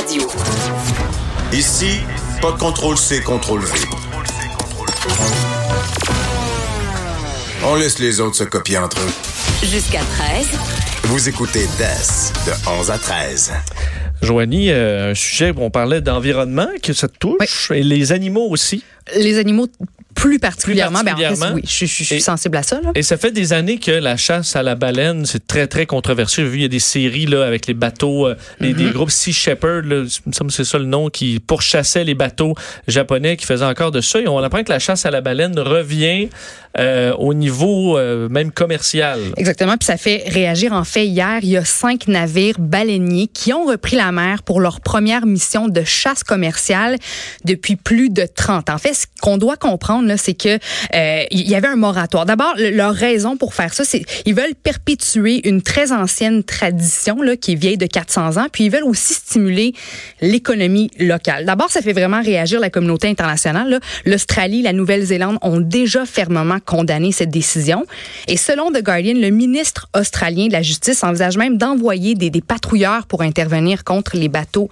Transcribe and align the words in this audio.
Radio. 0.00 0.22
Ici, 1.52 2.00
pas 2.40 2.52
de 2.52 2.58
contrôle 2.58 2.96
C, 2.96 3.20
contrôle 3.20 3.60
V. 3.60 3.72
On 7.66 7.74
laisse 7.74 7.98
les 7.98 8.20
autres 8.20 8.36
se 8.36 8.44
copier 8.44 8.78
entre 8.78 8.98
eux. 9.00 9.66
Jusqu'à 9.66 10.00
13. 10.00 10.58
Vous 11.04 11.28
écoutez 11.28 11.66
DES 11.78 12.32
de 12.46 12.70
11 12.80 12.90
à 12.90 12.98
13. 12.98 13.52
Joanie, 14.22 14.70
euh, 14.70 15.10
un 15.10 15.14
sujet 15.14 15.50
où 15.50 15.60
on 15.60 15.70
parlait 15.70 16.00
d'environnement, 16.00 16.68
que 16.82 16.94
ça 16.94 17.06
te 17.06 17.18
touche, 17.18 17.70
et 17.70 17.82
les 17.82 18.12
animaux 18.12 18.48
aussi. 18.48 18.82
Les 19.14 19.38
animaux 19.38 19.66
plus 20.20 20.38
particulièrement. 20.38 21.00
Ben, 21.02 21.14
en 21.14 21.16
fait, 21.16 21.22
particulièrement. 21.24 21.54
oui, 21.56 21.62
je, 21.66 21.86
je- 21.86 21.86
je 21.86 22.04
suis 22.04 22.14
Et- 22.16 22.20
sensible 22.20 22.56
à 22.58 22.62
ça. 22.62 22.80
Là. 22.82 22.90
Et 22.94 23.02
ça 23.02 23.16
fait 23.16 23.30
des 23.30 23.52
années 23.52 23.78
que 23.78 23.90
la 23.90 24.16
chasse 24.16 24.54
à 24.54 24.62
la 24.62 24.74
baleine, 24.74 25.24
c'est 25.24 25.46
très, 25.46 25.66
très 25.66 25.86
controversé. 25.86 26.42
J'ai 26.42 26.48
vu, 26.48 26.58
il 26.58 26.62
y 26.62 26.66
a 26.66 26.68
des 26.68 26.78
séries 26.78 27.26
là, 27.26 27.44
avec 27.46 27.66
les 27.66 27.74
bateaux, 27.74 28.26
euh, 28.26 28.34
les- 28.60 28.72
Mm-hmm. 28.72 28.76
des 28.76 28.90
groupes 28.90 29.10
Sea 29.10 29.32
Shepherd, 29.32 30.06
c'est 30.50 30.64
ça 30.64 30.78
le 30.78 30.84
nom, 30.84 31.08
qui 31.08 31.40
pourchassaient 31.40 32.04
les 32.04 32.14
bateaux 32.14 32.54
japonais 32.86 33.36
qui 33.36 33.46
faisaient 33.46 33.64
encore 33.64 33.90
de 33.90 34.00
ça. 34.00 34.20
Et 34.20 34.28
on 34.28 34.38
apprend 34.38 34.62
que 34.62 34.70
la 34.72 34.78
chasse 34.78 35.06
à 35.06 35.10
la 35.10 35.20
baleine 35.22 35.58
revient 35.58 36.28
euh, 36.78 37.12
au 37.14 37.34
niveau 37.34 37.98
euh, 37.98 38.28
même 38.28 38.52
commercial. 38.52 39.18
Exactement. 39.36 39.76
Puis 39.76 39.86
ça 39.86 39.96
fait 39.96 40.22
réagir. 40.28 40.72
En 40.72 40.84
fait, 40.84 41.04
hier, 41.06 41.38
il 41.42 41.48
y 41.48 41.56
a 41.56 41.64
cinq 41.64 42.06
navires 42.06 42.54
baleiniers 42.60 43.26
qui 43.26 43.52
ont 43.52 43.64
repris 43.64 43.96
la 43.96 44.12
mer 44.12 44.44
pour 44.44 44.60
leur 44.60 44.80
première 44.80 45.26
mission 45.26 45.66
de 45.66 45.82
chasse 45.82 46.22
commerciale 46.22 46.96
depuis 47.44 47.74
plus 47.74 48.08
de 48.10 48.24
30 48.24 48.70
ans. 48.70 48.74
En 48.74 48.78
fait, 48.78 48.94
ce 48.94 49.06
qu'on 49.20 49.36
doit 49.36 49.56
comprendre, 49.56 50.06
c'est 50.16 50.34
que 50.34 50.58
euh, 50.94 51.22
y 51.30 51.54
avait 51.54 51.68
un 51.68 51.76
moratoire. 51.76 52.26
D'abord, 52.26 52.54
le- 52.56 52.70
leur 52.70 52.94
raison 52.94 53.36
pour 53.36 53.54
faire 53.54 53.72
ça, 53.74 53.84
c'est 53.84 54.02
ils 54.26 54.34
veulent 54.34 54.54
perpétuer 54.62 55.46
une 55.48 55.62
très 55.62 55.92
ancienne 55.92 56.42
tradition 56.44 57.22
là, 57.22 57.36
qui 57.36 57.52
est 57.52 57.56
vieille 57.56 57.78
de 57.78 57.86
400 57.86 58.36
ans. 58.36 58.46
Puis 58.52 58.64
ils 58.64 58.70
veulent 58.70 58.84
aussi 58.84 59.14
stimuler 59.14 59.74
l'économie 60.20 60.90
locale. 60.98 61.44
D'abord, 61.44 61.70
ça 61.70 61.82
fait 61.82 61.92
vraiment 61.92 62.22
réagir 62.22 62.60
la 62.60 62.70
communauté 62.70 63.08
internationale. 63.08 63.80
L'Australie, 64.04 64.62
la 64.62 64.72
Nouvelle-Zélande 64.72 65.38
ont 65.42 65.60
déjà 65.60 66.04
fermement 66.06 66.58
condamné 66.64 67.12
cette 67.12 67.30
décision. 67.30 67.84
Et 68.28 68.36
selon 68.36 68.70
The 68.70 68.82
Guardian, 68.82 69.14
le 69.16 69.30
ministre 69.30 69.88
australien 69.96 70.46
de 70.48 70.52
la 70.52 70.62
Justice 70.62 71.02
envisage 71.04 71.36
même 71.36 71.56
d'envoyer 71.58 72.14
des, 72.14 72.30
des 72.30 72.40
patrouilleurs 72.40 73.06
pour 73.06 73.22
intervenir 73.22 73.84
contre 73.84 74.16
les 74.16 74.28
bateaux 74.28 74.68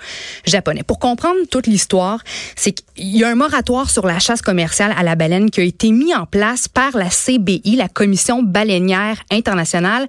japonais. 0.47 0.83
Pour 0.86 0.98
comprendre 0.98 1.36
toute 1.50 1.67
l'histoire, 1.67 2.23
c'est 2.56 2.73
qu'il 2.73 3.17
y 3.17 3.25
a 3.25 3.28
un 3.28 3.34
moratoire 3.34 3.91
sur 3.91 4.06
la 4.06 4.19
chasse 4.19 4.42
commerciale 4.42 4.95
à 4.98 5.02
la 5.02 5.14
baleine 5.14 5.27
qui 5.50 5.60
a 5.60 5.64
été 5.64 5.92
mis 5.92 6.14
en 6.14 6.26
place 6.26 6.68
par 6.68 6.96
la 6.96 7.08
CBI, 7.10 7.76
la 7.76 7.88
Commission 7.88 8.42
baleinière 8.42 9.18
internationale, 9.30 10.06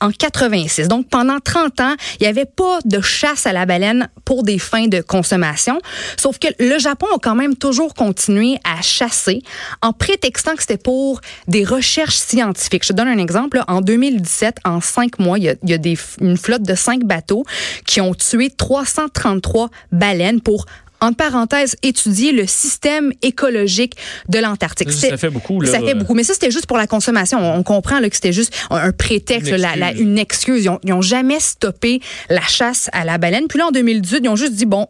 en 0.00 0.10
86. 0.10 0.88
Donc, 0.88 1.08
pendant 1.08 1.38
30 1.40 1.80
ans, 1.80 1.94
il 2.18 2.22
n'y 2.22 2.28
avait 2.28 2.46
pas 2.46 2.78
de 2.84 3.00
chasse 3.00 3.46
à 3.46 3.52
la 3.52 3.66
baleine 3.66 4.08
pour 4.24 4.42
des 4.42 4.58
fins 4.58 4.88
de 4.88 5.00
consommation. 5.00 5.78
Sauf 6.16 6.38
que 6.38 6.48
le 6.58 6.78
Japon 6.78 7.06
a 7.14 7.18
quand 7.18 7.34
même 7.34 7.56
toujours 7.56 7.94
continué 7.94 8.58
à 8.64 8.80
chasser 8.80 9.42
en 9.82 9.92
prétextant 9.92 10.54
que 10.54 10.62
c'était 10.62 10.78
pour 10.78 11.20
des 11.48 11.64
recherches 11.64 12.16
scientifiques. 12.16 12.84
Je 12.84 12.88
te 12.88 12.94
donne 12.94 13.08
un 13.08 13.18
exemple. 13.18 13.62
En 13.68 13.80
2017, 13.80 14.56
en 14.64 14.80
cinq 14.80 15.18
mois, 15.18 15.38
il 15.38 15.44
y 15.44 15.48
a, 15.74 15.78
une 16.20 16.36
flotte 16.36 16.62
de 16.62 16.74
cinq 16.74 17.04
bateaux 17.04 17.44
qui 17.84 18.00
ont 18.00 18.14
tué 18.14 18.50
333 18.50 19.70
baleines 19.90 20.40
pour 20.40 20.66
entre 21.02 21.16
parenthèses, 21.16 21.76
étudier 21.82 22.32
le 22.32 22.46
système 22.46 23.12
écologique 23.20 23.94
de 24.28 24.38
l'Antarctique. 24.38 24.90
Ça, 24.92 25.16
fait 25.18 25.28
beaucoup, 25.30 25.60
là. 25.60 25.70
Ça 25.70 25.80
fait 25.80 25.94
beaucoup. 25.94 26.14
Mais 26.14 26.24
ça, 26.24 26.32
c'était 26.32 26.50
juste 26.50 26.66
pour 26.66 26.78
la 26.78 26.86
consommation. 26.86 27.38
On, 27.38 27.58
on 27.58 27.62
comprend 27.62 28.00
là, 28.00 28.08
que 28.08 28.14
c'était 28.14 28.32
juste 28.32 28.54
un, 28.70 28.92
prétexte, 28.92 29.50
Une 29.50 29.56
la- 29.56 29.76
la- 29.76 29.88
excuse. 29.90 30.00
une 30.06 30.18
excuse. 30.18 30.64
Ils 30.64 30.68
ont, 30.70 30.78
ils 30.84 30.92
ont 30.94 31.02
jamais 31.02 31.40
stoppé 31.40 32.00
la 32.30 32.40
chasse 32.40 32.88
à 32.92 33.04
la 33.04 33.18
baleine. 33.18 33.48
Puis 33.48 33.58
là, 33.58 33.66
en 33.66 33.70
2018, 33.72 34.20
ils 34.22 34.28
ont 34.28 34.36
juste 34.36 34.54
dit, 34.54 34.64
bon, 34.66 34.86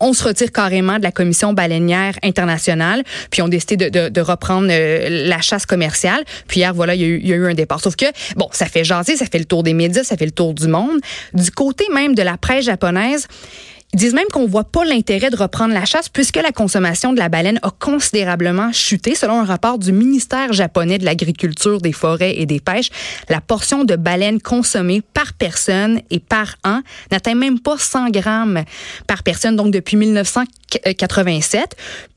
on 0.00 0.12
se 0.12 0.22
retire 0.24 0.52
carrément 0.52 0.98
de 0.98 1.02
la 1.02 1.10
commission 1.10 1.54
baleinière 1.54 2.14
internationale, 2.22 3.02
puis 3.30 3.40
ils 3.40 3.42
ont 3.42 3.48
décidé 3.48 3.76
de, 3.76 3.88
de- 3.88 4.08
de 4.10 4.20
reprendre 4.20 4.68
euh, 4.70 5.26
la 5.26 5.40
chasse 5.40 5.64
commerciale. 5.66 6.22
Puis 6.48 6.60
hier, 6.60 6.74
voilà, 6.74 6.94
il 6.94 7.00
y, 7.00 7.04
a 7.04 7.06
eu, 7.08 7.18
il 7.22 7.26
y 7.28 7.32
a 7.32 7.36
eu 7.36 7.46
un 7.50 7.54
départ. 7.54 7.80
Sauf 7.80 7.96
que, 7.96 8.04
bon, 8.36 8.48
ça 8.52 8.66
fait 8.66 8.84
jaser, 8.84 9.16
ça 9.16 9.24
fait 9.24 9.38
le 9.38 9.46
tour 9.46 9.62
des 9.62 9.72
médias, 9.72 10.04
ça 10.04 10.16
fait 10.16 10.26
le 10.26 10.32
tour 10.32 10.52
du 10.54 10.68
monde. 10.68 11.00
Du 11.32 11.50
côté 11.50 11.86
même 11.94 12.14
de 12.14 12.22
la 12.22 12.36
presse 12.36 12.66
japonaise, 12.66 13.26
ils 13.96 14.00
disent 14.00 14.12
même 14.12 14.28
qu'on 14.30 14.46
voit 14.46 14.64
pas 14.64 14.84
l'intérêt 14.84 15.30
de 15.30 15.36
reprendre 15.36 15.72
la 15.72 15.86
chasse 15.86 16.10
puisque 16.10 16.36
la 16.36 16.52
consommation 16.52 17.14
de 17.14 17.18
la 17.18 17.30
baleine 17.30 17.58
a 17.62 17.70
considérablement 17.70 18.70
chuté. 18.70 19.14
Selon 19.14 19.40
un 19.40 19.44
rapport 19.44 19.78
du 19.78 19.90
ministère 19.90 20.52
japonais 20.52 20.98
de 20.98 21.06
l'Agriculture, 21.06 21.80
des 21.80 21.92
Forêts 21.92 22.34
et 22.36 22.44
des 22.44 22.60
Pêches, 22.60 22.90
la 23.30 23.40
portion 23.40 23.84
de 23.84 23.96
baleine 23.96 24.38
consommée 24.38 25.00
par 25.00 25.32
personne 25.32 26.02
et 26.10 26.20
par 26.20 26.56
an 26.62 26.82
n'atteint 27.10 27.34
même 27.34 27.58
pas 27.58 27.78
100 27.78 28.10
grammes 28.10 28.64
par 29.06 29.22
personne, 29.22 29.56
donc 29.56 29.70
depuis 29.70 29.96
1987. 29.96 31.74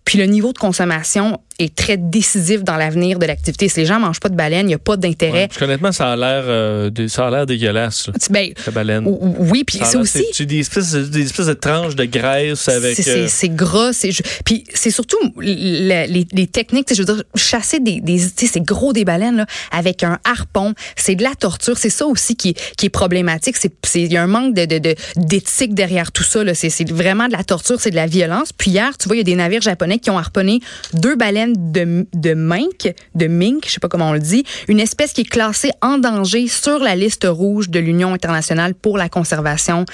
Puis 0.10 0.18
le 0.18 0.26
niveau 0.26 0.54
de 0.54 0.58
consommation 0.58 1.40
est 1.60 1.76
très 1.76 1.98
décisif 1.98 2.64
dans 2.64 2.78
l'avenir 2.78 3.20
de 3.20 3.28
l'activité. 3.28 3.70
Si 3.70 3.80
les 3.82 3.86
gens 3.86 4.00
mangent 4.00 4.20
pas 4.20 4.30
de 4.30 4.36
baleine, 4.36 4.66
il 4.66 4.70
n'y 4.70 4.74
a 4.74 4.80
pas 4.80 4.98
d'intérêt. 4.98 5.34
Ouais, 5.42 5.48
parce 5.50 5.60
qu'honnêtement, 5.60 5.92
ça 5.92 6.12
a 6.12 6.16
l'air 6.16 6.44
euh, 6.48 6.90
de- 6.90 7.08
ça 7.08 7.28
a 7.28 7.30
l'air 7.30 7.46
dégueulasse, 7.46 8.10
Ben, 8.32 8.52
la 8.66 8.72
baleine. 8.72 9.06
ou- 9.06 9.36
oui, 9.38 9.64
puis 9.66 9.80
c'est 9.84 9.98
aussi... 9.98 10.26
C'est 10.34 10.48
des 10.48 10.60
espèces, 10.62 10.94
de- 10.94 11.04
des 11.04 11.26
espèces 11.26 11.46
de 11.46 11.54
tranches 11.54 11.96
de 11.96 12.06
graisse 12.06 12.68
avec. 12.70 12.96
C'est- 12.96 13.50
euh, 13.50 13.54
gras, 13.54 13.92
c'est 13.94 14.10
puis 14.46 14.64
c'est 14.74 14.90
surtout 14.90 15.18
la- 15.38 16.08
les, 16.08 16.26
les 16.32 16.48
techniques, 16.48 16.88
tu 16.88 16.96
je 16.96 17.04
veux 17.04 17.14
dire, 17.14 17.24
chasser 17.36 17.80
des, 17.80 18.02
des 18.02 18.18
tu 18.36 18.48
sais, 18.48 18.52
c'est 18.54 18.64
gros 18.66 18.92
des 18.94 19.06
baleines 19.06 19.38
là, 19.38 19.46
avec 19.72 20.04
un 20.04 20.18
harpon, 20.24 20.74
c'est 20.96 21.14
de 21.16 21.24
la 21.24 21.36
torture, 21.36 21.78
c'est 21.78 21.90
ça 21.92 22.08
aussi 22.08 22.36
qui, 22.36 22.56
qui 22.78 22.88
est 22.88 22.90
problématique, 22.90 23.58
c'est 23.58 23.72
il 24.02 24.12
y 24.12 24.18
a 24.18 24.24
un 24.24 24.28
manque 24.28 24.56
de 24.56 24.66
de- 24.66 24.80
de- 24.80 24.96
d'éthique 25.18 25.76
derrière 25.76 26.12
tout 26.12 26.24
ça 26.24 26.40
c'est 26.56 26.90
vraiment 26.90 27.28
de 27.28 27.34
la 27.34 27.44
torture, 27.44 27.80
c'est 27.80 27.92
de 27.92 27.96
la 27.96 28.08
violence. 28.08 28.54
Puis 28.54 28.72
hier, 28.72 28.98
tu 28.98 29.08
vois, 29.08 29.16
il 29.18 29.20
y 29.20 29.22
a 29.22 29.24
des 29.26 29.36
navires 29.36 29.62
japonais 29.62 29.99
qui 30.00 30.10
ont 30.10 30.18
harponné 30.18 30.60
deux 30.94 31.16
baleines 31.16 31.72
de 31.72 32.08
de 32.14 32.34
mink, 32.34 32.94
de 33.16 33.28
mink, 33.28 33.64
je 33.66 33.72
sais 33.72 33.80
pas 33.80 33.88
comment 33.88 34.10
on 34.10 34.14
le 34.14 34.20
dit, 34.20 34.44
une 34.68 34.80
espèce 34.80 35.14
qui 35.14 35.22
est 35.22 35.30
classée 35.30 35.72
en 35.82 35.98
danger 35.98 36.48
sur 36.48 36.80
la 36.80 36.96
liste 36.96 37.28
rouge 37.30 37.70
de 37.70 37.80
l'Union 37.80 38.14
internationale 38.14 38.74
pour 38.74 38.98
la 38.98 39.10
conservation 39.10 39.86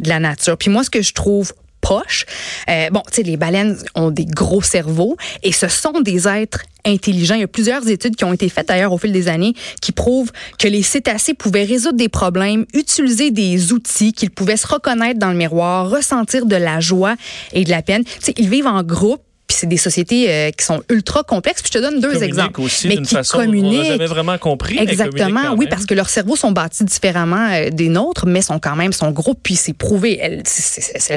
de 0.00 0.08
la 0.08 0.20
nature. 0.20 0.56
Puis 0.56 0.70
moi 0.70 0.82
ce 0.84 0.90
que 0.90 1.02
je 1.02 1.12
trouve 1.12 1.52
poche. 1.80 2.26
Euh, 2.68 2.90
bon, 2.90 3.02
tu 3.08 3.16
sais, 3.16 3.22
les 3.22 3.36
baleines 3.36 3.76
ont 3.94 4.10
des 4.10 4.24
gros 4.24 4.62
cerveaux 4.62 5.16
et 5.42 5.52
ce 5.52 5.68
sont 5.68 6.00
des 6.00 6.28
êtres 6.28 6.64
intelligents. 6.84 7.34
Il 7.34 7.40
y 7.40 7.44
a 7.44 7.48
plusieurs 7.48 7.88
études 7.88 8.16
qui 8.16 8.24
ont 8.24 8.32
été 8.32 8.48
faites 8.48 8.68
d'ailleurs 8.68 8.92
au 8.92 8.98
fil 8.98 9.12
des 9.12 9.28
années 9.28 9.54
qui 9.80 9.92
prouvent 9.92 10.32
que 10.58 10.68
les 10.68 10.82
cétacés 10.82 11.34
pouvaient 11.34 11.64
résoudre 11.64 11.96
des 11.96 12.08
problèmes, 12.08 12.66
utiliser 12.74 13.30
des 13.30 13.72
outils, 13.72 14.12
qu'ils 14.12 14.30
pouvaient 14.30 14.56
se 14.56 14.66
reconnaître 14.66 15.18
dans 15.18 15.30
le 15.30 15.36
miroir, 15.36 15.90
ressentir 15.90 16.46
de 16.46 16.56
la 16.56 16.80
joie 16.80 17.16
et 17.52 17.64
de 17.64 17.70
la 17.70 17.82
peine. 17.82 18.04
Tu 18.04 18.10
sais, 18.20 18.34
ils 18.36 18.48
vivent 18.48 18.66
en 18.66 18.82
groupe. 18.82 19.22
C'est 19.58 19.66
des 19.66 19.76
sociétés 19.76 20.30
euh, 20.30 20.50
qui 20.50 20.64
sont 20.64 20.82
ultra 20.88 21.24
complexes. 21.24 21.62
Puis 21.62 21.70
je 21.72 21.78
te 21.78 21.82
donne 21.82 22.00
deux 22.00 22.22
exemples. 22.22 22.60
aussi 22.60 22.88
mais 22.88 22.98
qui 22.98 23.14
façon 23.14 23.38
communiquent. 23.38 23.86
jamais 23.86 24.06
vraiment 24.06 24.38
compris. 24.38 24.78
Exactement, 24.78 25.54
oui, 25.56 25.66
parce 25.68 25.84
que 25.84 25.94
leurs 25.94 26.08
cerveaux 26.08 26.36
sont 26.36 26.52
bâtis 26.52 26.84
différemment 26.84 27.48
euh, 27.50 27.70
des 27.70 27.88
nôtres, 27.88 28.26
mais 28.26 28.42
sont 28.42 28.58
quand 28.58 28.76
même 28.76 28.92
sont 28.92 29.10
gros, 29.10 29.34
puis 29.34 29.56
c'est 29.56 29.72
prouvé. 29.72 30.18
Elles, 30.20 30.42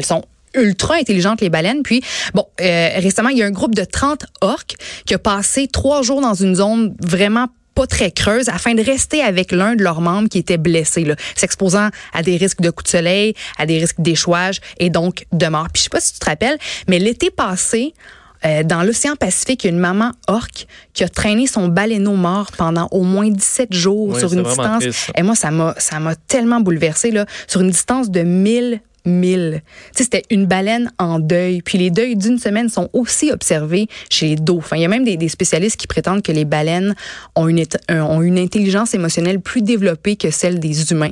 sont 0.05 0.23
ultra 0.55 0.95
intelligentes 0.95 1.41
les 1.41 1.49
baleines. 1.49 1.83
Puis 1.83 2.01
bon, 2.33 2.45
euh, 2.59 2.89
récemment 2.97 3.29
il 3.29 3.37
y 3.37 3.43
a 3.43 3.45
un 3.45 3.51
groupe 3.51 3.75
de 3.75 3.85
30 3.85 4.25
orques 4.41 4.75
qui 5.05 5.13
a 5.13 5.19
passé 5.19 5.67
trois 5.67 6.01
jours 6.01 6.21
dans 6.21 6.33
une 6.33 6.55
zone 6.55 6.95
vraiment 6.99 7.47
pas 7.75 7.87
très 7.87 8.11
creuse 8.11 8.49
afin 8.49 8.73
de 8.73 8.83
rester 8.83 9.21
avec 9.21 9.51
l'un 9.51 9.75
de 9.75 9.83
leurs 9.83 10.01
membres 10.01 10.29
qui 10.29 10.39
était 10.39 10.57
blessé, 10.57 11.05
s'exposant 11.35 11.89
à 12.13 12.21
des 12.21 12.37
risques 12.37 12.61
de 12.61 12.69
coups 12.69 12.91
de 12.91 12.97
soleil, 12.97 13.33
à 13.57 13.65
des 13.65 13.77
risques 13.77 13.99
d'échouage 14.01 14.59
et 14.79 14.89
donc 14.89 15.25
de 15.31 15.47
mort. 15.47 15.67
Puis 15.73 15.79
je 15.79 15.83
sais 15.83 15.89
pas 15.89 16.01
si 16.01 16.13
tu 16.13 16.19
te 16.19 16.25
rappelles, 16.25 16.57
mais 16.87 16.99
l'été 16.99 17.29
passé, 17.29 17.93
euh, 18.45 18.63
dans 18.63 18.83
l'océan 18.83 19.15
Pacifique, 19.15 19.63
il 19.63 19.67
y 19.67 19.69
a 19.69 19.73
une 19.73 19.79
maman 19.79 20.11
orque 20.27 20.65
qui 20.93 21.03
a 21.03 21.09
traîné 21.09 21.47
son 21.47 21.67
baleineau 21.67 22.13
mort 22.15 22.51
pendant 22.57 22.87
au 22.91 23.03
moins 23.03 23.29
17 23.29 23.73
jours 23.73 24.09
Oui, 24.09 24.19
sur 24.19 24.33
une 24.33 24.43
distance. 24.43 24.81
triste. 24.83 25.11
Et 25.15 25.21
moi, 25.23 25.35
ça 25.35 25.51
m'a, 25.51 25.75
ça 25.77 25.99
m'a 25.99 26.15
tellement 26.15 26.59
bouleversée, 26.59 27.11
là, 27.11 27.25
sur 27.47 27.61
une 27.61 27.69
distance 27.71 28.09
de 28.09 28.21
1000 28.21 28.81
1000. 29.03 29.63
Tu 29.63 29.97
sais, 29.97 30.03
c'était 30.03 30.21
une 30.29 30.45
baleine 30.45 30.91
en 30.99 31.17
deuil. 31.17 31.63
Puis 31.63 31.79
les 31.79 31.89
deuils 31.89 32.15
d'une 32.15 32.37
semaine 32.37 32.69
sont 32.69 32.87
aussi 32.93 33.31
observés 33.31 33.87
chez 34.11 34.27
les 34.27 34.35
dauphins. 34.35 34.75
Il 34.75 34.83
y 34.83 34.85
a 34.85 34.87
même 34.87 35.03
des, 35.03 35.17
des 35.17 35.27
spécialistes 35.27 35.77
qui 35.77 35.87
prétendent 35.87 36.21
que 36.21 36.31
les 36.31 36.45
baleines 36.45 36.93
ont 37.35 37.47
une, 37.47 37.57
éta- 37.59 37.79
ont 37.99 38.21
une 38.21 38.37
intelligence 38.37 38.93
émotionnelle 38.93 39.39
plus 39.39 39.63
développée 39.63 40.17
que 40.17 40.29
celle 40.29 40.59
des 40.59 40.91
humains. 40.91 41.09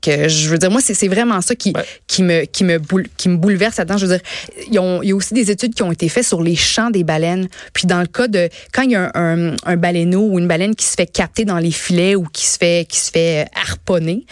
Que 0.00 0.28
je 0.28 0.48
veux 0.48 0.58
dire, 0.58 0.70
moi, 0.70 0.80
c'est 0.82 1.08
vraiment 1.08 1.40
ça 1.40 1.54
qui, 1.54 1.72
Ouais. 1.74 1.84
qui, 2.06 2.22
me, 2.22 2.44
qui, 2.46 2.64
me 2.64 2.78
boule- 2.78 3.06
qui 3.16 3.28
me 3.28 3.36
bouleverse 3.36 3.76
là-dedans. 3.78 3.96
Je 3.96 4.06
veux 4.06 4.16
dire, 4.16 4.26
il 4.68 4.74
y 4.74 5.12
a 5.12 5.14
aussi 5.16 5.34
des 5.34 5.50
études 5.50 5.74
qui 5.74 5.82
ont 5.82 5.92
été 5.92 6.08
faites 6.08 6.24
sur 6.26 6.42
les 6.42 6.56
champs 6.56 6.90
des 6.90 7.04
baleines. 7.04 7.48
Puis 7.72 7.86
dans 7.86 8.00
le 8.00 8.06
cas 8.06 8.26
de 8.28 8.48
quand 8.72 8.82
il 8.82 8.90
y 8.90 8.96
a 8.96 9.10
un, 9.14 9.50
un, 9.52 9.56
un 9.64 9.76
baleineau 9.76 10.28
ou 10.30 10.38
une 10.38 10.48
baleine 10.48 10.74
qui 10.74 10.84
se 10.86 10.94
fait 10.94 11.06
capter 11.06 11.44
dans 11.44 11.58
les 11.58 11.70
filets 11.70 12.16
ou 12.16 12.24
qui 12.24 12.44
se 12.46 12.58
fait, 12.58 12.86
qui 12.88 12.98
se 12.98 13.10
fait 13.10 13.46
harponner, 13.54 14.26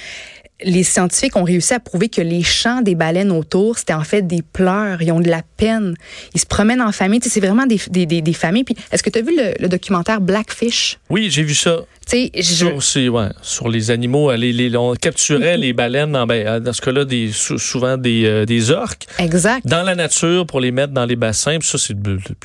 les 0.64 0.84
scientifiques 0.84 1.36
ont 1.36 1.44
réussi 1.44 1.74
à 1.74 1.80
prouver 1.80 2.08
que 2.08 2.20
les 2.20 2.42
chants 2.42 2.82
des 2.82 2.94
baleines 2.94 3.30
autour, 3.30 3.78
c'était 3.78 3.94
en 3.94 4.04
fait 4.04 4.22
des 4.22 4.42
pleurs. 4.42 5.02
Ils 5.02 5.12
ont 5.12 5.20
de 5.20 5.28
la 5.28 5.42
peine. 5.56 5.94
Ils 6.34 6.40
se 6.40 6.46
promènent 6.46 6.82
en 6.82 6.92
famille. 6.92 7.20
c'est 7.22 7.40
vraiment 7.40 7.66
des, 7.66 7.80
des, 7.90 8.06
des, 8.06 8.32
familles. 8.32 8.64
Puis, 8.64 8.76
est-ce 8.90 9.02
que 9.02 9.10
tu 9.10 9.18
as 9.18 9.22
vu 9.22 9.36
le, 9.36 9.68
documentaire 9.68 10.20
Blackfish? 10.20 10.98
Oui, 11.10 11.28
j'ai 11.30 11.42
vu 11.42 11.54
ça. 11.54 11.80
Je... 12.12 12.78
Sur, 12.80 13.14
ouais, 13.14 13.28
sur 13.40 13.68
les 13.68 13.90
animaux, 13.90 14.32
les, 14.32 14.52
les, 14.52 14.76
on 14.76 14.94
capturait 14.94 15.56
les 15.56 15.72
baleines, 15.72 16.12
dans, 16.12 16.26
ben, 16.26 16.60
dans 16.60 16.72
ce 16.72 16.82
cas-là, 16.82 17.04
des, 17.04 17.30
souvent 17.32 17.96
des, 17.96 18.24
euh, 18.26 18.44
des 18.44 18.70
orques. 18.70 19.06
Exact. 19.18 19.66
Dans 19.66 19.82
la 19.82 19.94
nature 19.94 20.46
pour 20.46 20.60
les 20.60 20.72
mettre 20.72 20.92
dans 20.92 21.06
les 21.06 21.16
bassins. 21.16 21.58
Puis 21.58 21.68
ça, 21.68 21.78
c'est 21.78 21.96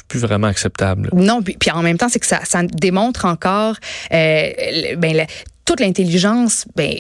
plus 0.08 0.20
vraiment 0.20 0.48
acceptable. 0.48 1.10
Non, 1.14 1.42
puis, 1.42 1.58
puis 1.60 1.72
en 1.72 1.82
même 1.82 1.98
temps, 1.98 2.10
c'est 2.10 2.20
que 2.20 2.28
ça, 2.28 2.42
ça 2.46 2.64
démontre 2.64 3.26
encore 3.26 3.76
euh, 4.14 4.50
ben, 4.98 5.26
toute 5.68 5.82
l'intelligence, 5.82 6.66
ben, 6.76 6.98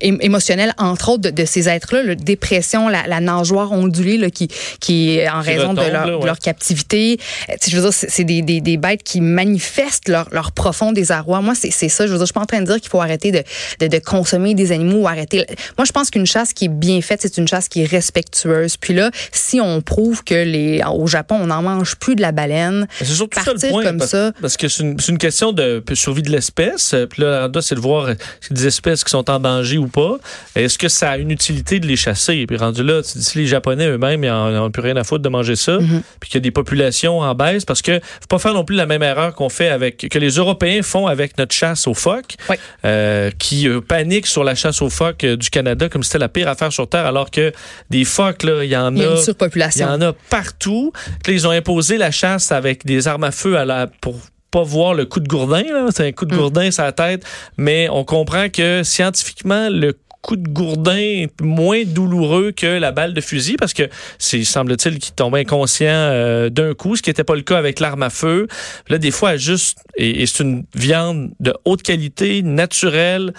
émotionnelle, 0.00 0.74
entre 0.78 1.10
autres, 1.10 1.30
de, 1.30 1.44
ces 1.44 1.68
êtres-là, 1.68 2.02
la 2.02 2.14
dépression, 2.14 2.88
la, 2.88 3.06
la, 3.06 3.20
nageoire 3.20 3.72
ondulée 3.72 4.18
là, 4.18 4.30
qui, 4.30 4.48
qui 4.80 5.20
en 5.32 5.40
raison 5.40 5.72
de, 5.74 5.82
leur, 5.82 6.24
leur, 6.24 6.38
captivité. 6.38 7.18
Euh, 7.48 7.54
je 7.64 7.76
veux 7.76 7.82
dire, 7.82 7.92
c'est 7.92 8.24
des, 8.24 8.42
des, 8.42 8.60
des, 8.60 8.76
bêtes 8.76 9.02
qui 9.02 9.20
manifestent 9.20 10.08
leur, 10.08 10.28
leur 10.32 10.52
profond 10.52 10.92
désarroi. 10.92 11.40
Moi, 11.42 11.54
c'est 11.54 11.70
ça. 11.88 12.06
Je 12.06 12.12
veux 12.12 12.18
dire, 12.18 12.26
je 12.26 12.32
suis 12.32 12.32
pas 12.32 12.40
en 12.40 12.46
train 12.46 12.60
de 12.60 12.66
dire 12.66 12.80
qu'il 12.80 12.90
faut 12.90 13.00
arrêter 13.00 13.30
de, 13.30 13.42
de, 13.80 13.86
de, 13.86 13.98
consommer 13.98 14.54
des 14.54 14.72
animaux 14.72 15.02
ou 15.02 15.08
arrêter. 15.08 15.44
Moi, 15.76 15.84
je 15.84 15.92
pense 15.92 16.10
qu'une 16.10 16.26
chasse 16.26 16.52
qui 16.52 16.64
est 16.64 16.68
bien 16.68 17.00
faite, 17.00 17.20
c'est 17.22 17.38
une 17.38 17.48
chasse 17.48 17.68
qui 17.68 17.82
est 17.82 17.88
respectueuse. 17.88 18.76
Puis 18.76 18.94
là, 18.94 19.10
si 19.32 19.60
on 19.60 19.80
prouve 19.80 20.24
que 20.24 20.34
les 20.34 20.82
au 20.92 21.06
Japon, 21.06 21.36
on 21.40 21.46
n'en 21.46 21.62
mange 21.62 21.96
plus 21.96 22.16
de 22.16 22.22
la 22.22 22.32
baleine, 22.32 22.88
c'est 22.98 23.04
surtout 23.04 23.40
ça 23.40 23.52
le 23.52 23.70
point, 23.70 23.84
comme 23.84 23.98
parce, 23.98 24.10
ça. 24.10 24.32
Parce 24.40 24.56
que 24.56 24.68
c'est 24.68 24.82
une, 24.82 24.96
une, 25.08 25.18
question 25.18 25.52
de 25.52 25.82
survie 25.94 26.22
de 26.22 26.30
l'espèce. 26.30 26.94
Puis 27.10 27.22
là, 27.22 27.48
c'est 27.60 27.74
de 27.74 27.80
voir 27.80 28.10
des 28.50 28.66
espèces 28.66 29.04
qui 29.04 29.10
sont 29.10 29.28
en 29.30 29.38
danger 29.38 29.78
ou 29.78 29.88
pas, 29.88 30.18
est-ce 30.54 30.78
que 30.78 30.88
ça 30.88 31.10
a 31.12 31.16
une 31.18 31.30
utilité 31.30 31.80
de 31.80 31.86
les 31.86 31.96
chasser? 31.96 32.46
Puis 32.46 32.56
rendu 32.56 32.82
là, 32.82 33.02
tu 33.02 33.18
dis, 33.18 33.24
si 33.24 33.38
les 33.38 33.46
Japonais 33.46 33.88
eux-mêmes, 33.88 34.24
ils 34.24 34.30
n'ont 34.30 34.70
plus 34.70 34.82
rien 34.82 34.96
à 34.96 35.04
foutre 35.04 35.22
de 35.22 35.28
manger 35.28 35.56
ça, 35.56 35.78
mm-hmm. 35.78 36.02
puis 36.20 36.30
qu'il 36.30 36.36
y 36.36 36.38
a 36.38 36.40
des 36.40 36.50
populations 36.50 37.20
en 37.20 37.34
baisse, 37.34 37.64
parce 37.64 37.82
que 37.82 38.00
faut 38.00 38.26
pas 38.28 38.38
faire 38.38 38.54
non 38.54 38.64
plus 38.64 38.76
la 38.76 38.86
même 38.86 39.02
erreur 39.02 39.34
qu'on 39.34 39.48
fait 39.48 39.68
avec, 39.68 40.08
que 40.08 40.18
les 40.18 40.30
Européens 40.30 40.82
font 40.82 41.06
avec 41.06 41.38
notre 41.38 41.54
chasse 41.54 41.86
aux 41.86 41.94
phoques, 41.94 42.36
euh, 42.84 43.30
qui 43.38 43.68
euh, 43.68 43.80
paniquent 43.80 44.26
sur 44.26 44.44
la 44.44 44.54
chasse 44.54 44.82
aux 44.82 44.90
phoques 44.90 45.24
euh, 45.24 45.36
du 45.36 45.50
Canada 45.50 45.88
comme 45.88 46.02
si 46.02 46.08
c'était 46.08 46.18
la 46.18 46.28
pire 46.28 46.48
affaire 46.48 46.72
sur 46.72 46.88
Terre, 46.88 47.06
alors 47.06 47.30
que 47.30 47.52
des 47.90 48.04
phoques, 48.04 48.42
là, 48.42 48.64
il 48.64 48.70
y 48.70 48.76
en 48.76 48.94
a. 48.96 48.98
Il 48.98 49.02
y 49.02 49.04
a 49.04 49.10
une 49.10 49.16
surpopulation. 49.16 49.86
Il 49.86 49.90
y 49.90 49.92
en 49.92 50.00
a 50.00 50.12
partout. 50.30 50.92
ils 51.26 51.46
ont 51.46 51.50
imposé 51.50 51.98
la 51.98 52.10
chasse 52.10 52.52
avec 52.52 52.84
des 52.84 53.08
armes 53.08 53.24
à 53.24 53.30
feu 53.30 53.56
à 53.56 53.64
la, 53.64 53.86
pour 53.86 54.18
pas 54.50 54.62
voir 54.62 54.94
le 54.94 55.04
coup 55.04 55.20
de 55.20 55.28
gourdin, 55.28 55.62
c'est 55.90 56.06
un 56.06 56.12
coup 56.12 56.24
de 56.24 56.34
mm. 56.34 56.38
gourdin 56.38 56.68
la 56.78 56.92
tête, 56.92 57.24
mais 57.56 57.88
on 57.90 58.04
comprend 58.04 58.48
que 58.48 58.82
scientifiquement, 58.82 59.68
le 59.70 59.94
coup 60.22 60.36
de 60.36 60.48
gourdin 60.48 60.96
est 60.96 61.40
moins 61.40 61.84
douloureux 61.84 62.52
que 62.52 62.66
la 62.66 62.92
balle 62.92 63.14
de 63.14 63.20
fusil 63.20 63.56
parce 63.56 63.72
que 63.72 63.84
c'est 64.18 64.44
semble-t-il 64.44 64.98
qu'il 64.98 65.14
tombe 65.14 65.34
inconscient 65.36 65.88
euh, 65.88 66.50
d'un 66.50 66.74
coup, 66.74 66.96
ce 66.96 67.02
qui 67.02 67.10
n'était 67.10 67.24
pas 67.24 67.36
le 67.36 67.42
cas 67.42 67.56
avec 67.56 67.80
l'arme 67.80 68.02
à 68.02 68.10
feu. 68.10 68.46
Là, 68.88 68.98
des 68.98 69.10
fois, 69.10 69.36
juste 69.36 69.78
et, 69.96 70.22
et 70.22 70.26
c'est 70.26 70.42
une 70.42 70.64
viande 70.74 71.30
de 71.40 71.54
haute 71.64 71.82
qualité, 71.82 72.42
naturelle, 72.42 73.32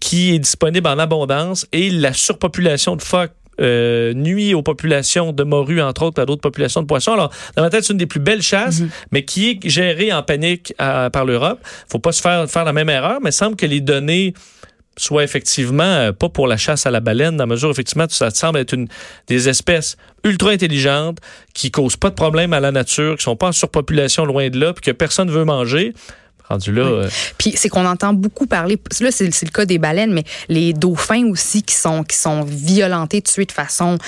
qui 0.00 0.34
est 0.34 0.38
disponible 0.38 0.88
en 0.88 0.98
abondance 0.98 1.66
et 1.72 1.90
la 1.90 2.12
surpopulation 2.12 2.96
de 2.96 3.02
phoques 3.02 3.34
euh, 3.60 4.12
nuit 4.14 4.54
aux 4.54 4.62
populations 4.62 5.32
de 5.32 5.44
morues, 5.44 5.80
entre 5.80 6.04
autres, 6.04 6.20
à 6.20 6.26
d'autres 6.26 6.40
populations 6.40 6.82
de 6.82 6.86
poissons. 6.86 7.12
Alors, 7.12 7.30
dans 7.56 7.62
ma 7.62 7.70
tête, 7.70 7.84
c'est 7.84 7.92
une 7.92 7.98
des 7.98 8.06
plus 8.06 8.20
belles 8.20 8.42
chasses, 8.42 8.80
mhm. 8.80 8.90
mais 9.12 9.24
qui 9.24 9.50
est 9.50 9.68
gérée 9.68 10.12
en 10.12 10.22
panique 10.22 10.74
par 10.78 11.24
l'Europe. 11.24 11.60
faut 11.88 11.98
pas 11.98 12.12
se 12.12 12.20
faire, 12.20 12.48
faire 12.50 12.64
la 12.64 12.72
même 12.72 12.88
erreur, 12.88 13.18
mais 13.22 13.30
il 13.30 13.34
semble 13.34 13.56
que 13.56 13.66
les 13.66 13.80
données 13.80 14.34
soient 14.96 15.24
effectivement 15.24 15.82
euh, 15.82 16.12
pas 16.12 16.28
pour 16.28 16.46
la 16.46 16.56
chasse 16.56 16.86
à 16.86 16.90
la 16.90 17.00
baleine, 17.00 17.36
dans 17.36 17.44
la 17.44 17.46
mesure 17.46 17.70
effectivement 17.70 18.06
ça 18.08 18.30
semble 18.30 18.58
être 18.58 18.74
une 18.74 18.88
des 19.26 19.48
espèces 19.48 19.96
ultra 20.24 20.50
intelligentes 20.50 21.18
qui 21.52 21.70
causent 21.70 21.96
pas 21.96 22.10
de 22.10 22.14
problème 22.14 22.52
à 22.52 22.60
la 22.60 22.72
nature, 22.72 23.16
qui 23.16 23.24
sont 23.24 23.36
pas 23.36 23.48
en 23.48 23.52
surpopulation 23.52 24.24
loin 24.24 24.48
de 24.48 24.58
là, 24.58 24.72
puis 24.72 24.82
que 24.82 24.90
personne 24.90 25.30
veut 25.30 25.44
manger. 25.44 25.92
Rendu 26.48 26.72
là. 26.72 26.82
Euh, 26.82 27.08
Puis 27.38 27.54
c'est 27.56 27.68
qu'on 27.68 27.86
entend 27.86 28.12
beaucoup 28.12 28.46
parler. 28.46 28.78
Là, 29.00 29.10
c'est 29.10 29.24
le 29.26 29.50
cas 29.50 29.64
des 29.64 29.78
baleines, 29.78 30.12
mais 30.12 30.24
les 30.48 30.72
dauphins 30.72 31.26
aussi 31.30 31.62
qui 31.62 31.74
sont 31.74 32.04
qui 32.04 32.16
sont 32.16 32.42
violentés, 32.42 33.22
tués 33.22 33.46
de 33.46 33.52
façon 33.52 33.98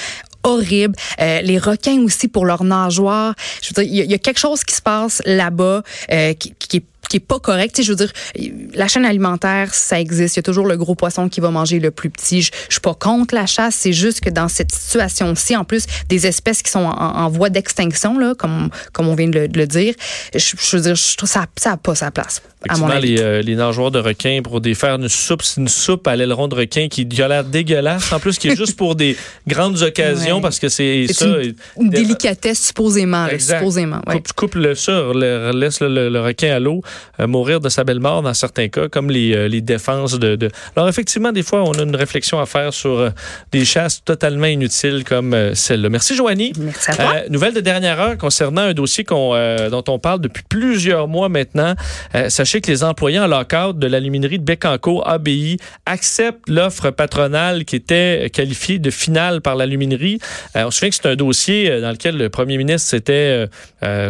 horrible. 0.43 0.94
Euh, 1.21 1.41
les 1.41 1.59
requins 1.59 2.00
aussi 2.03 2.29
pour 2.29 2.47
leurs 2.47 2.65
nageoires. 2.65 3.35
Je 3.62 3.69
veux 3.69 3.83
dire, 3.83 4.05
il 4.05 4.11
y, 4.11 4.15
a 4.15 4.19
quelque 4.19 4.38
chose 4.38 4.65
qui 4.65 4.75
se 4.75 4.83
passe 4.83 5.21
là-bas 5.27 5.83
euh, 6.12 6.35
qui, 6.35 6.55
qui 6.59 6.77
est 6.79 6.85
qui 7.08 7.19
est 7.19 7.20
pas 7.20 7.38
correct. 7.38 7.81
je 7.82 7.93
veux 7.93 7.97
dire, 7.97 8.12
la 8.75 8.88
chaîne 8.88 9.05
alimentaire, 9.05 9.75
ça 9.75 10.00
existe. 10.00 10.37
Il 10.37 10.38
y 10.38 10.41
a 10.41 10.43
toujours 10.43 10.67
le 10.67 10.76
gros 10.76 10.94
poisson 10.94 11.29
qui 11.29 11.41
va 11.41 11.50
manger 11.50 11.79
le 11.79 11.91
plus 11.91 12.11
petit. 12.11 12.43
Je, 12.43 12.50
je 12.69 12.75
suis 12.75 12.81
pas 12.81 12.94
contre 12.94 13.35
la 13.35 13.47
chasse. 13.47 13.75
C'est 13.76 13.93
juste 13.93 14.20
que 14.20 14.31
dans 14.31 14.49
cette 14.49 14.73
situation-ci, 14.73 15.56
en 15.56 15.64
plus, 15.64 15.87
des 16.08 16.26
espèces 16.26 16.62
qui 16.62 16.70
sont 16.70 16.85
en, 16.85 17.29
voie 17.29 17.50
d'extinction, 17.50 18.19
là, 18.19 18.35
comme, 18.37 18.70
comme 18.93 19.08
on 19.08 19.14
vient 19.14 19.29
de 19.29 19.49
le, 19.53 19.67
dire, 19.67 19.94
je, 20.35 20.76
veux 20.76 20.82
dire, 20.82 20.94
je 20.94 21.17
trouve 21.17 21.29
ça 21.29 21.47
n'a 21.64 21.76
pas 21.76 21.94
sa 21.94 22.11
place. 22.11 22.43
À 22.69 22.76
mon 22.79 22.88
avis. 22.88 23.14
Les, 23.14 23.20
euh, 23.20 23.43
les 23.43 23.55
nageoires 23.55 23.91
de 23.91 23.99
requins 23.99 24.41
pour 24.43 24.61
des 24.61 24.75
faire 24.75 24.97
une 24.97 25.09
soupe, 25.09 25.43
c'est 25.43 25.61
une 25.61 25.69
soupe 25.69 26.06
à 26.09 26.17
l'aileron 26.17 26.49
de 26.49 26.55
requin 26.55 26.88
qui 26.88 27.06
a 27.20 27.29
l'air 27.29 27.44
dégueulasse. 27.44 28.12
En 28.12 28.19
plus, 28.19 28.38
qui 28.38 28.49
est 28.49 28.56
juste 28.56 28.76
pour 28.76 28.97
des 28.97 29.17
grandes 29.47 29.82
occasions 29.82 30.41
parce 30.41 30.59
que 30.59 30.69
c'est 30.69 31.06
ça. 31.12 31.26
Une, 31.79 31.91
délicatesse 31.91 32.67
supposément. 32.67 33.29
supposément 33.38 34.00
ouais. 34.06 34.17
coupe, 34.17 34.32
coupe, 34.32 34.55
le 34.56 34.75
ça, 34.75 35.11
laisse 35.14 35.81
le 35.81 36.20
requin 36.20 36.55
à 36.55 36.59
l'eau. 36.59 36.82
Euh, 37.20 37.26
mourir 37.26 37.60
de 37.60 37.69
sa 37.69 37.84
belle 37.84 38.00
mort 38.00 38.22
dans 38.22 38.34
certains 38.34 38.69
cas, 38.69 38.88
comme 38.88 39.10
les, 39.10 39.34
euh, 39.34 39.48
les 39.48 39.60
défenses 39.60 40.19
de, 40.19 40.37
de, 40.37 40.50
Alors 40.75 40.88
effectivement, 40.88 41.32
des 41.32 41.43
fois, 41.43 41.62
on 41.62 41.72
a 41.72 41.82
une 41.82 41.96
réflexion 41.96 42.38
à 42.40 42.46
faire 42.46 42.72
sur 42.72 42.98
euh, 42.98 43.10
des 43.52 43.64
chasses 43.64 44.04
totalement 44.04 44.46
inutiles 44.46 45.04
comme 45.04 45.54
celle-là. 45.54 45.88
Merci 45.88 46.14
Joanie. 46.14 46.52
Merci 46.58 46.90
à 46.90 46.94
toi. 46.94 47.14
nouvelle 47.31 47.54
de 47.54 47.60
dernière 47.60 48.00
heure 48.00 48.19
concernant 48.19 48.62
un 48.62 48.75
dossier 48.75 49.04
qu'on, 49.04 49.34
dont 49.70 49.84
on 49.88 49.98
parle 49.98 50.20
depuis 50.20 50.43
plusieurs 50.48 51.08
mois 51.08 51.28
maintenant. 51.28 51.75
sachez 52.28 52.60
que 52.60 52.70
les 52.70 52.84
employés 52.84 53.19
en 53.19 53.26
lock-out 53.26 53.78
de 53.78 53.87
l'aluminerie 53.87 54.38
de 54.38 54.44
Bécancour 54.44 55.06
ABI 55.08 55.58
acceptent 55.87 56.49
l'offre 56.49 56.90
patronale 56.90 57.64
qui 57.64 57.76
était 57.76 58.31
qualifiée 58.32 58.78
de 58.78 58.90
finale 58.90 59.40
par 59.40 59.56
l'aluminerie. 59.56 60.19
on 60.54 60.70
se 60.70 60.78
souvient 60.78 60.90
que 60.90 60.96
c'est 60.96 61.08
un 61.08 61.16
dossier 61.16 61.81
dans 61.81 61.90
lequel 61.90 62.16
le 62.16 62.28
premier 62.28 62.58
ministre 62.58 62.88
s'était, 62.88 63.46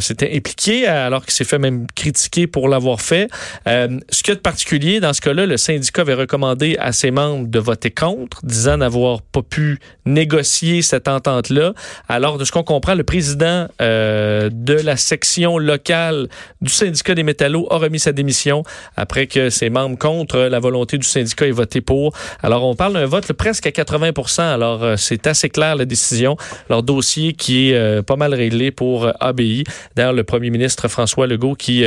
s'était 0.01 0.35
impliqué 0.35 0.87
alors 0.87 1.25
qu'il 1.25 1.33
s'est 1.33 1.45
fait 1.45 1.59
même 1.59 1.87
critiquer 1.95 2.47
pour 2.47 2.69
la 2.69 2.76
avoir 2.77 3.01
fait. 3.01 3.29
Euh, 3.67 3.99
ce 4.11 4.23
qu'il 4.23 4.33
y 4.33 4.33
a 4.33 4.37
de 4.37 4.41
particulier 4.41 5.01
dans 5.01 5.13
ce 5.13 5.21
cas-là, 5.21 5.47
le 5.47 5.57
syndicat 5.57 6.03
avait 6.03 6.15
recommandé 6.15 6.77
à 6.79 6.93
ses 6.93 7.11
membres 7.11 7.49
de 7.49 7.59
voter 7.59 7.91
contre, 7.91 8.45
disant 8.45 8.77
n'avoir 8.77 9.23
pas 9.23 9.43
pu 9.43 9.79
négocier 10.05 10.83
cette 10.83 11.09
entente-là. 11.09 11.73
Alors, 12.09 12.39
de 12.39 12.45
ce 12.45 12.53
qu'on 12.53 12.63
comprend, 12.63 12.95
le 12.95 13.05
président 13.05 13.67
euh, 13.81 14.51
de 14.53 14.75
la 14.75 14.97
section 14.97 15.59
locale 15.59 16.29
du 16.61 16.71
syndicat 16.71 17.15
des 17.15 17.23
métallos 17.23 17.67
a 17.71 17.79
remis 17.79 17.99
sa 17.99 18.13
démission 18.13 18.63
après 18.97 19.27
que 19.27 19.51
ses 19.51 19.71
membres, 19.71 19.99
contre 19.99 20.39
la 20.39 20.59
volonté 20.61 20.99
du 20.99 21.07
syndicat, 21.07 21.47
aient 21.47 21.51
voté 21.51 21.81
pour. 21.81 22.13
Alors, 22.43 22.65
on 22.65 22.75
parle 22.75 22.95
d'un 22.95 23.07
vote 23.07 23.33
presque 23.33 23.67
à 23.67 23.71
80% 23.71 24.43
Alors, 24.43 24.85
euh, 24.85 24.97
c'est 24.97 25.27
assez 25.27 25.49
clair 25.49 25.77
la 25.77 25.85
décision. 25.85 26.37
Leur 26.71 26.83
dossier 26.83 27.33
qui 27.33 27.71
est 27.71 28.03
pas 28.03 28.17
mal 28.17 28.35
réglé 28.35 28.71
pour 28.71 29.11
ABI. 29.21 29.65
D'ailleurs, 29.95 30.13
le 30.13 30.25
premier 30.25 30.51
ministre 30.51 30.89
François 30.89 31.27
Legault 31.27 31.55
qui, 31.55 31.85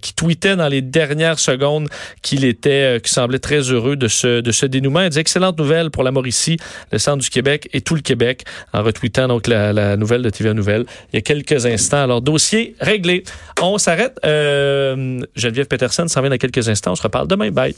qui 0.00 0.14
tweetait 0.20 0.54
dans 0.54 0.68
les 0.68 0.82
dernières 0.82 1.38
secondes 1.38 1.88
qu'il 2.20 2.44
était, 2.44 2.96
euh, 2.96 2.98
qu'il 2.98 3.10
semblait 3.10 3.38
très 3.38 3.60
heureux 3.72 3.96
de 3.96 4.06
ce, 4.06 4.66
dénouement. 4.66 5.00
Il 5.00 5.08
dit 5.08 5.18
excellente 5.18 5.58
nouvelle 5.58 5.90
pour 5.90 6.02
la 6.02 6.10
Mauricie, 6.10 6.58
le 6.92 6.98
centre 6.98 7.22
du 7.22 7.30
Québec 7.30 7.70
et 7.72 7.80
tout 7.80 7.94
le 7.94 8.02
Québec 8.02 8.44
en 8.74 8.82
retweetant 8.82 9.28
donc 9.28 9.46
la, 9.46 9.72
la 9.72 9.96
nouvelle 9.96 10.20
de 10.20 10.28
TVA 10.28 10.52
Nouvelle 10.52 10.84
il 11.12 11.16
y 11.16 11.18
a 11.18 11.22
quelques 11.22 11.64
instants. 11.64 12.02
Alors, 12.02 12.20
dossier 12.20 12.74
réglé. 12.80 13.24
On 13.62 13.78
s'arrête. 13.78 14.18
Euh, 14.26 15.20
Geneviève 15.34 15.66
Peterson 15.66 16.06
s'en 16.06 16.20
vient 16.20 16.30
dans 16.30 16.36
quelques 16.36 16.68
instants. 16.68 16.92
On 16.92 16.96
se 16.96 17.02
reparle 17.02 17.26
demain. 17.26 17.50
Bye. 17.50 17.74